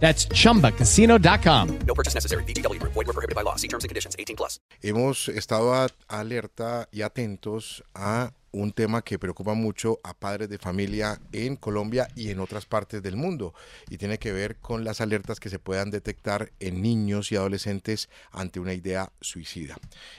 [0.00, 1.68] That's chumbacasino.com.
[1.86, 2.44] No purchase necessary.
[2.44, 2.78] BGW.
[2.82, 3.56] Void were prohibited by law.
[3.56, 4.14] See terms and conditions.
[4.18, 4.60] 18 plus.
[4.82, 10.58] Hemos estado a- alerta y atentos a un tema que preocupa mucho a padres de
[10.58, 13.52] familia en Colombia y en otras partes del mundo
[13.90, 18.08] y tiene que ver con las alertas que se puedan detectar en niños y adolescentes
[18.30, 19.76] ante una idea suicida.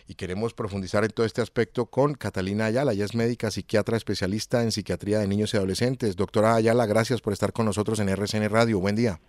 [0.08, 4.64] Y queremos profundizar en todo este aspecto con Catalina Ayala, ella es médica psiquiatra especialista
[4.64, 6.18] en psiquiatría de niños y adolescentes.
[6.18, 8.80] Doctora Ayala, gracias por estar con nosotros en RCN Radio.
[8.82, 9.22] Buen día.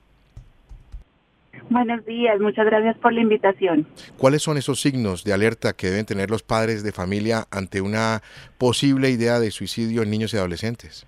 [1.68, 3.86] Buenos días, muchas gracias por la invitación.
[4.16, 8.22] ¿Cuáles son esos signos de alerta que deben tener los padres de familia ante una
[8.58, 11.06] posible idea de suicidio en niños y adolescentes?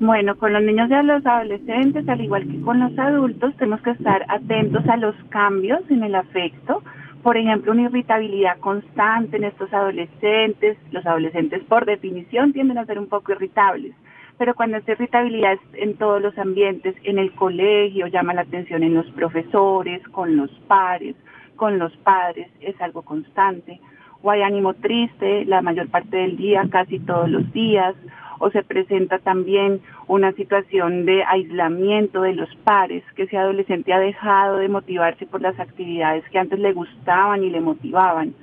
[0.00, 3.80] Bueno, con los niños y a los adolescentes, al igual que con los adultos, tenemos
[3.82, 6.82] que estar atentos a los cambios en el afecto.
[7.22, 10.76] Por ejemplo, una irritabilidad constante en estos adolescentes.
[10.90, 13.94] Los adolescentes, por definición, tienden a ser un poco irritables.
[14.36, 18.82] Pero cuando esta irritabilidad es en todos los ambientes, en el colegio, llama la atención
[18.82, 21.14] en los profesores, con los pares,
[21.56, 23.80] con los padres, es algo constante.
[24.22, 27.94] O hay ánimo triste la mayor parte del día, casi todos los días,
[28.40, 34.00] o se presenta también una situación de aislamiento de los pares, que ese adolescente ha
[34.00, 38.34] dejado de motivarse por las actividades que antes le gustaban y le motivaban.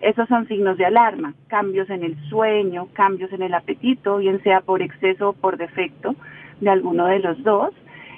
[0.00, 4.60] Esos son signos de alarma, cambios en el sueño, cambios en el apetito, bien sea
[4.60, 6.14] por exceso o por defecto
[6.60, 7.74] de alguno de los dos,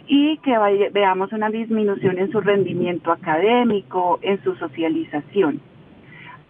[0.07, 0.57] y que
[0.93, 5.61] veamos una disminución en su rendimiento académico, en su socialización.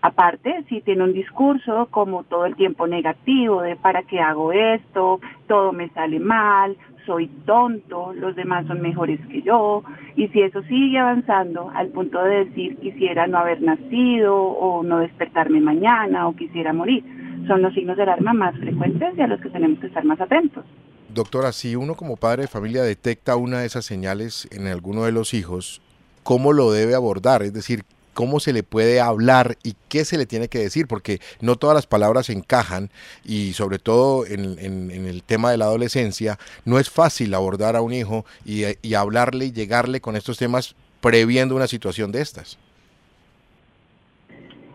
[0.00, 5.20] Aparte, si tiene un discurso como todo el tiempo negativo de para qué hago esto,
[5.48, 9.82] todo me sale mal, soy tonto, los demás son mejores que yo,
[10.14, 14.98] y si eso sigue avanzando al punto de decir quisiera no haber nacido o no
[14.98, 17.02] despertarme mañana o quisiera morir,
[17.48, 20.20] son los signos de alarma más frecuentes y a los que tenemos que estar más
[20.20, 20.64] atentos.
[21.12, 25.12] Doctora, si uno como padre de familia detecta una de esas señales en alguno de
[25.12, 25.80] los hijos,
[26.22, 27.42] ¿cómo lo debe abordar?
[27.42, 27.84] Es decir,
[28.18, 30.88] ¿cómo se le puede hablar y qué se le tiene que decir?
[30.88, 32.90] Porque no todas las palabras encajan
[33.24, 37.92] y sobre todo en, el tema de la adolescencia, no es fácil abordar a un
[37.92, 42.58] hijo y, y hablarle y llegarle con estos temas previendo una situación de estas.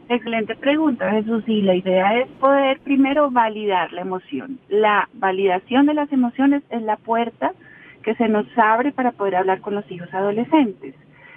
[0.07, 1.43] Excelente pregunta, Jesús.
[1.45, 4.57] Y la idea es poder primero validar la emoción.
[4.69, 7.51] La validación de las emociones es la puerta
[8.03, 10.95] que se nos abre para poder hablar con los hijos adolescentes.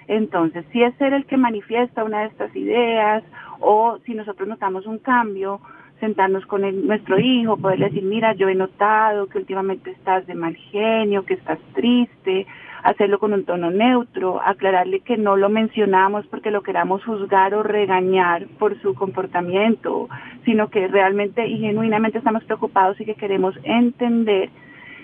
[0.09, 3.25] Entonces, si es ser el que manifiesta una de estas ideas
[3.61, 5.61] o si nosotros notamos un cambio,
[6.00, 10.55] sentarnos con nuestro hijo, poderle decir, mira, yo he notado que últimamente estás de mal
[10.55, 12.47] genio, que estás triste,
[12.83, 17.62] hacerlo con un tono neutro, aclararle que no lo mencionamos porque lo queramos juzgar o
[17.62, 20.09] regañar por su comportamiento,
[20.45, 24.50] sino que realmente y genuinamente estamos preocupados y que queremos entender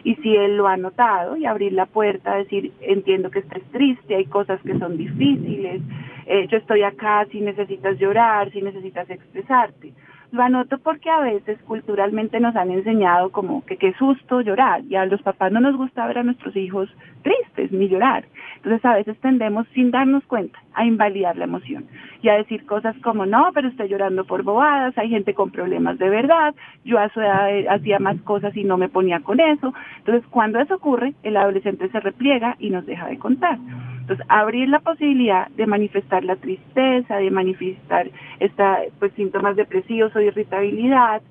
[0.05, 4.17] y si él lo ha notado y abrir la puerta, decir, entiendo que estés triste,
[4.17, 5.81] hay cosas que son difíciles,
[6.27, 9.93] eh, yo estoy acá si necesitas llorar, si necesitas expresarte.
[10.33, 14.97] Lo anoto porque a veces culturalmente nos han enseñado como que qué susto llorar y
[14.97, 16.89] a los papás no nos gusta ver a nuestros hijos
[17.21, 18.25] tristes ni llorar.
[18.57, 21.85] Entonces a veces tendemos sin darnos cuenta a invalidar la emoción
[22.23, 25.99] y a decir cosas como no, pero estoy llorando por bobadas, hay gente con problemas
[25.99, 29.39] de verdad, yo a su edad eh, hacía más cosas y no me ponía con
[29.39, 29.75] eso.
[29.99, 33.59] Entonces cuando eso ocurre, el adolescente se repliega y nos deja de contar.
[34.03, 38.11] Entonces, abrir la posibilidad de manifestar la tristeza, de manifestar
[38.41, 41.23] esta, pues, síntomas depresivos o irritabilidad,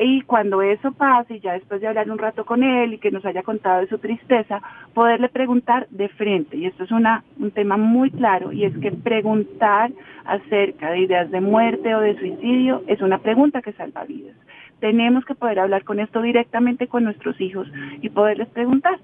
[0.00, 3.12] y cuando eso pase, y ya después de hablar un rato con él y que
[3.12, 4.60] nos haya contado de su tristeza,
[4.92, 6.56] poderle preguntar de frente.
[6.56, 9.92] Y esto es un tema muy claro, y es que preguntar
[10.24, 14.34] acerca de ideas de muerte o de suicidio es una pregunta que salva vidas.
[14.80, 17.68] Tenemos que poder hablar con esto directamente con nuestros hijos
[18.00, 18.98] y poderles preguntar,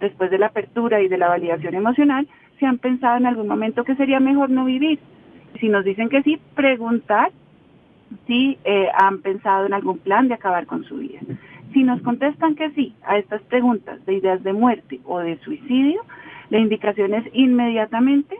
[0.00, 3.84] después de la apertura y de la validación emocional, si han pensado en algún momento
[3.84, 4.98] que sería mejor no vivir
[5.60, 7.30] Si nos dicen que sí, preguntar
[8.26, 11.20] si eh, han pensado en algún plan de acabar con su vida.
[11.72, 16.02] Si nos contestan que sí a estas preguntas de ideas de muerte o de suicidio,
[16.50, 18.36] la indicación es inmediatamente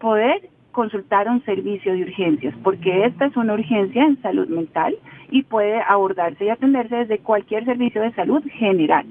[0.00, 4.96] poder consultar un servicio de urgencias, porque esta es una urgencia en salud mental
[5.30, 9.06] y puede abordarse y atenderse desde cualquier servicio de salud general.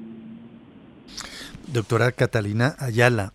[1.71, 3.31] Doctora Catalina Ayala,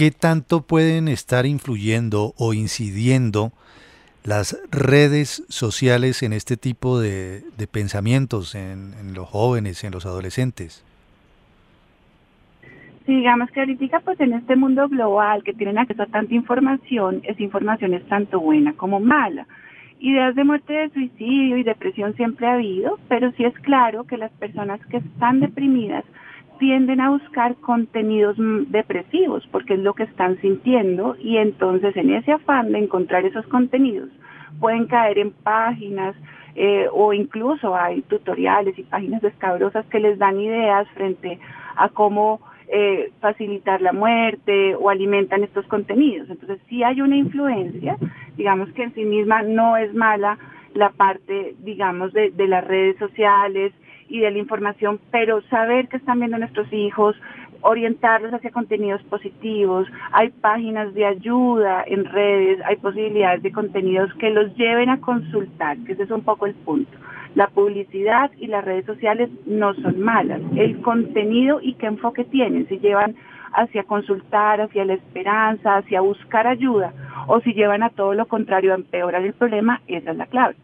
[0.00, 3.52] ¿qué tanto pueden estar influyendo o incidiendo
[4.24, 10.82] las redes sociales en este tipo de, pensamientos, en, en, los jóvenes, en los adolescentes?
[13.04, 17.20] Sí, digamos que ahorita pues en este mundo global que tienen acceso a tanta información,
[17.24, 19.46] esa información es tanto buena como mala.
[19.98, 24.16] Ideas de muerte, de suicidio y depresión siempre ha habido, pero sí es claro que
[24.16, 26.06] las personas que están deprimidas
[26.60, 28.36] tienden a buscar contenidos
[28.68, 33.46] depresivos porque es lo que están sintiendo y entonces en ese afán de encontrar esos
[33.46, 34.10] contenidos
[34.60, 36.14] pueden caer en páginas
[36.54, 41.38] eh, o incluso hay tutoriales y páginas escabrosas que les dan ideas frente
[41.76, 46.28] a cómo eh, facilitar la muerte o alimentan estos contenidos.
[46.28, 47.96] Entonces sí hay una influencia,
[48.36, 50.38] digamos que en sí misma no es mala
[50.74, 53.72] la parte, digamos, de las redes sociales,
[54.10, 57.16] y de la información, pero saber que están viendo nuestros hijos,
[57.62, 64.30] orientarlos hacia contenidos positivos, hay páginas de ayuda en redes, hay posibilidades de contenidos que
[64.30, 66.90] los lleven a consultar, que ese es un poco el punto.
[67.34, 72.66] La publicidad y las redes sociales no son malas, el contenido y qué enfoque tienen,
[72.68, 73.14] si llevan
[73.52, 76.92] hacia consultar, hacia la esperanza, hacia buscar ayuda,
[77.26, 80.56] o si llevan a todo lo contrario a empeorar el problema, esa es la clave.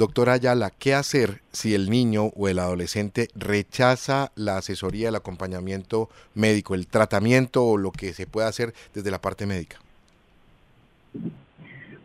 [0.00, 6.08] Doctora Ayala, ¿qué hacer si el niño o el adolescente rechaza la asesoría, el acompañamiento
[6.34, 9.76] médico, el tratamiento o lo que se puede hacer desde la parte médica?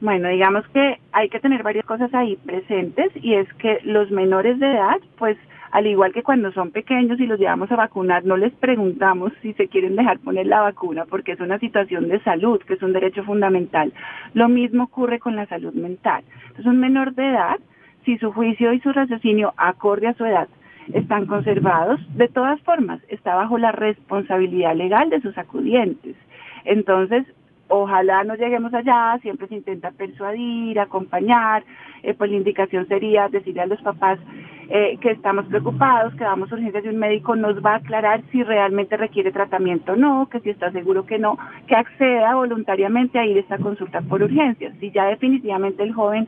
[0.02, 4.60] Bueno, digamos que hay que tener varias cosas ahí presentes y es que los menores
[4.60, 5.38] de edad, pues
[5.72, 9.54] al igual que cuando son pequeños y los llevamos a vacunar, no les preguntamos si
[9.54, 12.92] se quieren dejar poner la vacuna porque es una situación de salud, que es un
[12.92, 13.94] derecho fundamental.
[14.34, 16.26] Lo mismo ocurre con la salud mental.
[16.42, 17.58] Entonces, un menor de edad
[18.06, 20.48] si su juicio y su raciocinio acorde a su edad
[20.94, 26.16] están conservados, de todas formas está bajo la responsabilidad legal de sus acudientes.
[26.64, 27.26] Entonces,
[27.68, 31.64] ojalá no lleguemos allá, siempre se intenta persuadir, acompañar,
[32.04, 34.20] eh, pues la indicación sería decirle a los papás
[34.70, 38.44] eh, que estamos preocupados, que damos urgencias de un médico, nos va a aclarar si
[38.44, 43.26] realmente requiere tratamiento o no, que si está seguro que no, que acceda voluntariamente a
[43.26, 44.74] ir a esta consulta por urgencias.
[44.80, 46.28] Si ya definitivamente el joven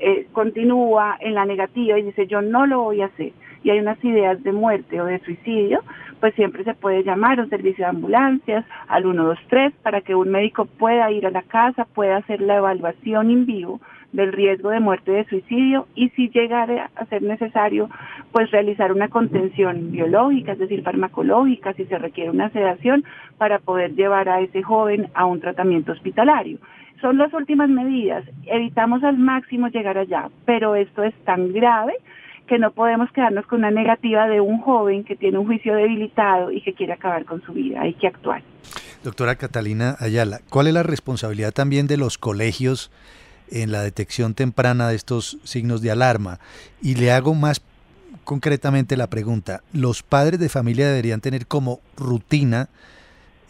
[0.00, 3.32] eh, continúa en la negativa y dice yo no lo voy a hacer,
[3.68, 5.82] y hay unas ideas de muerte o de suicidio,
[6.20, 10.30] pues siempre se puede llamar a un servicio de ambulancias al 123 para que un
[10.30, 13.78] médico pueda ir a la casa, pueda hacer la evaluación en vivo
[14.12, 17.90] del riesgo de muerte de suicidio y si llegara a ser necesario,
[18.32, 23.04] pues realizar una contención biológica, es decir, farmacológica, si se requiere una sedación
[23.36, 26.56] para poder llevar a ese joven a un tratamiento hospitalario.
[27.02, 31.92] Son las últimas medidas, evitamos al máximo llegar allá, pero esto es tan grave
[32.48, 36.50] que no podemos quedarnos con una negativa de un joven que tiene un juicio debilitado
[36.50, 37.82] y que quiere acabar con su vida.
[37.82, 38.42] Hay que actuar.
[39.04, 42.90] Doctora Catalina Ayala, ¿cuál es la responsabilidad también de los colegios
[43.50, 46.40] en la detección temprana de estos signos de alarma?
[46.82, 47.62] Y le hago más
[48.24, 52.68] concretamente la pregunta, ¿los padres de familia deberían tener como rutina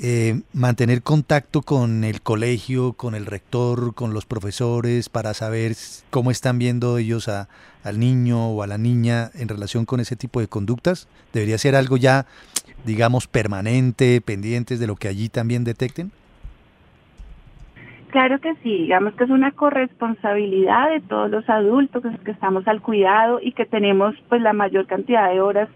[0.01, 5.73] eh, mantener contacto con el colegio, con el rector, con los profesores, para saber
[6.11, 7.49] cómo están viendo ellos a,
[7.83, 11.09] al niño o a la niña en relación con ese tipo de conductas?
[11.33, 12.27] ¿Debería ser algo ya,
[12.85, 16.13] digamos, permanente, pendientes de lo que allí también detecten?
[18.11, 22.81] Claro que sí, digamos que es una corresponsabilidad de todos los adultos que estamos al
[22.81, 25.69] cuidado y que tenemos pues la mayor cantidad de horas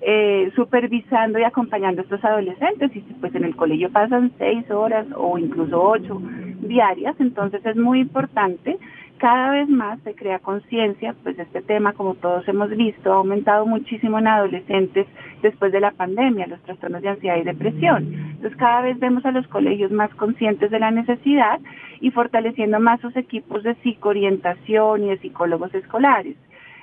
[0.00, 5.06] eh, supervisando y acompañando a estos adolescentes y pues en el colegio pasan seis horas
[5.16, 6.20] o incluso ocho
[6.60, 8.78] diarias, entonces es muy importante.
[9.18, 13.64] Cada vez más se crea conciencia, pues este tema, como todos hemos visto, ha aumentado
[13.64, 15.06] muchísimo en adolescentes
[15.40, 18.12] después de la pandemia, los trastornos de ansiedad y depresión.
[18.12, 21.60] Entonces cada vez vemos a los colegios más conscientes de la necesidad
[22.00, 26.36] y fortaleciendo más sus equipos de psicoorientación y de psicólogos escolares.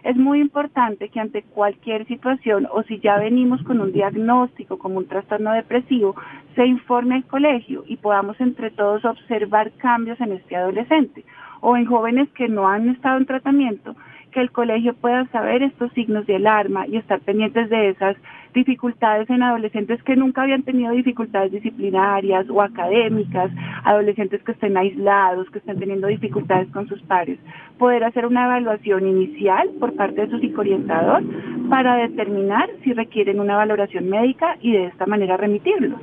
[0.03, 4.98] Es muy importante que ante cualquier situación o si ya venimos con un diagnóstico como
[4.98, 6.15] un trastorno depresivo,
[6.55, 11.24] se informe al colegio y podamos entre todos observar cambios en este adolescente
[11.60, 13.96] o en jóvenes que no han estado en tratamiento
[14.32, 18.18] que el colegio pueda saber estos signos de alarma y estar pendientes de esas
[18.54, 23.52] dificultades en adolescentes que nunca habían tenido dificultades disciplinarias o académicas,
[23.84, 27.40] adolescentes que estén aislados, que estén teniendo dificultades con sus pares,
[27.78, 31.24] poder hacer una evaluación inicial por parte de su psicoorientador
[31.70, 36.02] para determinar si requieren una valoración médica y de esta manera remitirlos.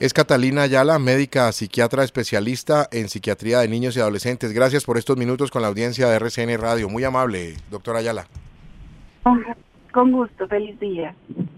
[0.00, 4.52] Es Catalina Ayala, médica psiquiatra especialista en psiquiatría de niños y adolescentes.
[4.52, 6.88] Gracias por estos minutos con la audiencia de RCN Radio.
[6.88, 8.26] Muy amable, doctora Ayala.
[9.92, 11.14] Con gusto, feliz día.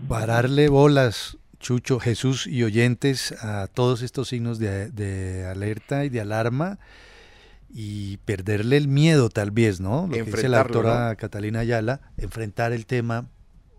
[0.09, 6.21] Pararle bolas, Chucho, Jesús y oyentes a todos estos signos de, de alerta y de
[6.21, 6.79] alarma
[7.71, 10.07] y perderle el miedo tal vez, ¿no?
[10.07, 13.27] Lo que dice la doctora Catalina Ayala, enfrentar el tema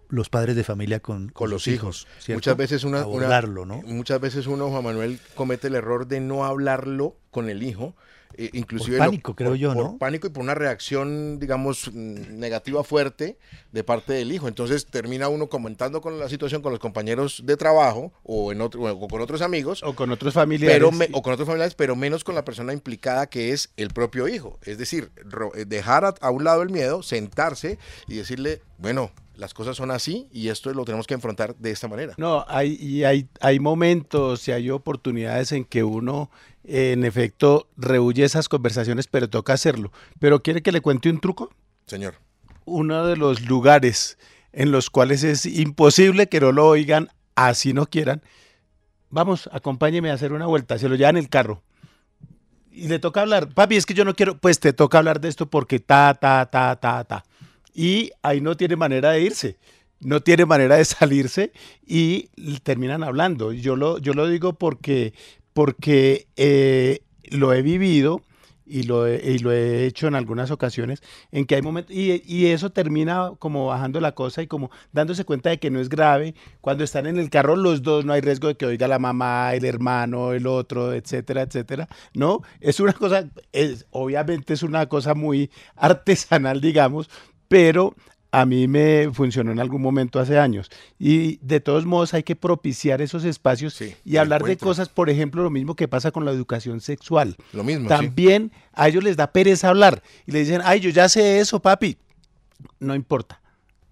[0.09, 2.07] los padres de familia con, con los hijos.
[2.27, 3.81] muchas veces una, ¿no?
[3.85, 7.95] muchas veces uno Juan Manuel comete el error de no hablarlo con el hijo
[8.37, 9.97] eh, inclusive por pánico, creo yo, por ¿no?
[9.97, 13.37] pánico y por una reacción, digamos, mm, negativa fuerte
[13.71, 14.47] de parte del hijo.
[14.47, 18.83] Entonces termina uno comentando con la situación con los compañeros de trabajo o, en otro,
[18.83, 19.81] o con otros amigos.
[19.83, 20.81] O con otros familiares.
[21.11, 24.59] o con otros familiares, pero menos con la persona implicada que es el propio hijo.
[24.63, 25.11] Es decir,
[25.55, 29.89] eh, dejar a, a un lado el miedo, sentarse y decirle, bueno, las cosas son
[29.89, 32.13] así y esto lo tenemos que enfrentar de esta manera.
[32.17, 36.29] No, hay, y hay, hay momentos y hay oportunidades en que uno,
[36.65, 39.91] en efecto, rehuye esas conversaciones, pero toca hacerlo.
[40.19, 41.51] Pero ¿quiere que le cuente un truco?
[41.87, 42.15] Señor.
[42.65, 44.17] Uno de los lugares
[44.51, 48.21] en los cuales es imposible que no lo oigan, así no quieran.
[49.09, 51.63] Vamos, acompáñeme a hacer una vuelta, se lo llevan en el carro.
[52.71, 55.29] Y le toca hablar, papi, es que yo no quiero, pues te toca hablar de
[55.29, 57.25] esto porque ta, ta, ta, ta, ta
[57.79, 59.57] y ahí no tiene manera de irse,
[60.01, 61.53] no tiene manera de salirse
[61.87, 62.27] y
[62.63, 63.53] terminan hablando.
[63.53, 65.13] Yo lo, yo lo digo porque,
[65.53, 68.21] porque eh, lo he vivido
[68.69, 72.21] y lo, he, y lo he hecho en algunas ocasiones, en que hay momentos, y,
[72.25, 75.89] y, eso termina como bajando la cosa y como dándose cuenta de que no es
[75.89, 76.35] grave.
[76.61, 79.55] Cuando están en el carro los dos, no hay riesgo de que oiga la mamá,
[79.55, 81.87] el hermano, el otro, etcétera, etcétera.
[82.13, 87.09] No, es una cosa, es, obviamente es una cosa muy artesanal, digamos,
[87.49, 87.95] pero
[88.31, 90.69] a mí me funcionó en algún momento hace años.
[90.97, 95.43] Y de todos modos hay que propiciar esos espacios y hablar de cosas, por ejemplo,
[95.43, 97.35] lo mismo que pasa con la educación sexual.
[97.51, 97.89] Lo mismo.
[97.89, 101.59] También a ellos les da pereza hablar y le dicen, ay, yo ya sé eso,
[101.59, 101.97] papi.
[102.79, 103.41] No importa.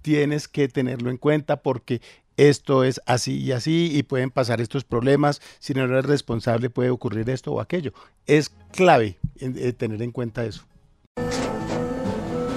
[0.01, 2.01] Tienes que tenerlo en cuenta porque
[2.37, 5.41] esto es así y así y pueden pasar estos problemas.
[5.59, 7.91] Si no eres responsable puede ocurrir esto o aquello.
[8.27, 10.63] Es clave eh, tener en cuenta eso.